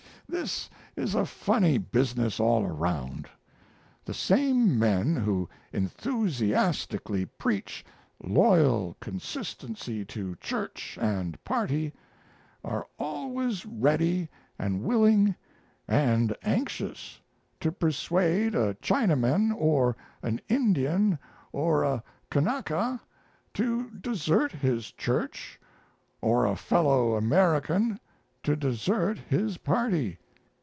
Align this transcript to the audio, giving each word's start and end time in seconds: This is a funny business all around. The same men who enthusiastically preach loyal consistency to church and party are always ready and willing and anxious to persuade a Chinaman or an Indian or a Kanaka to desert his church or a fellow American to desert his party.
This 0.27 0.69
is 0.95 1.13
a 1.13 1.25
funny 1.25 1.77
business 1.77 2.39
all 2.39 2.65
around. 2.65 3.27
The 4.05 4.13
same 4.13 4.79
men 4.79 5.13
who 5.17 5.49
enthusiastically 5.73 7.25
preach 7.25 7.83
loyal 8.23 8.95
consistency 9.01 10.05
to 10.05 10.37
church 10.37 10.97
and 11.01 11.43
party 11.43 11.91
are 12.63 12.87
always 12.97 13.65
ready 13.65 14.29
and 14.57 14.83
willing 14.83 15.35
and 15.85 16.33
anxious 16.43 17.19
to 17.59 17.69
persuade 17.73 18.55
a 18.55 18.75
Chinaman 18.75 19.51
or 19.53 19.97
an 20.23 20.39
Indian 20.47 21.19
or 21.51 21.83
a 21.83 22.01
Kanaka 22.29 23.01
to 23.55 23.89
desert 23.89 24.53
his 24.53 24.93
church 24.93 25.59
or 26.21 26.45
a 26.45 26.55
fellow 26.55 27.15
American 27.17 27.99
to 28.43 28.55
desert 28.55 29.19
his 29.19 29.57
party. 29.57 30.17